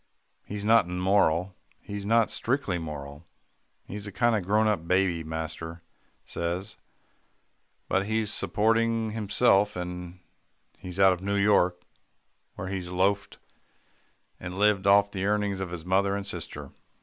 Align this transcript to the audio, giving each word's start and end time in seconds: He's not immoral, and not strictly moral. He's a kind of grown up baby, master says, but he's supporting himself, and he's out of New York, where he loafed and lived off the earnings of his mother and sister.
He's 0.43 0.65
not 0.65 0.85
immoral, 0.87 1.53
and 1.87 2.05
not 2.07 2.31
strictly 2.31 2.79
moral. 2.79 3.23
He's 3.85 4.07
a 4.07 4.11
kind 4.11 4.35
of 4.35 4.43
grown 4.43 4.67
up 4.67 4.87
baby, 4.87 5.23
master 5.23 5.83
says, 6.25 6.75
but 7.87 8.07
he's 8.07 8.33
supporting 8.33 9.11
himself, 9.11 9.75
and 9.75 10.17
he's 10.79 10.99
out 10.99 11.13
of 11.13 11.21
New 11.21 11.35
York, 11.37 11.83
where 12.55 12.69
he 12.69 12.81
loafed 12.81 13.37
and 14.39 14.57
lived 14.57 14.87
off 14.87 15.11
the 15.11 15.25
earnings 15.27 15.59
of 15.59 15.69
his 15.69 15.85
mother 15.85 16.15
and 16.15 16.25
sister. 16.25 16.71